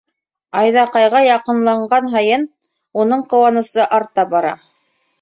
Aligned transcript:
Айҙаҡайға 0.61 1.21
яҡынлаған 1.25 2.11
һайын 2.15 2.49
уның 3.05 3.25
ҡыуанысы 3.37 3.89
арта 4.03 4.31
бара. 4.37 4.61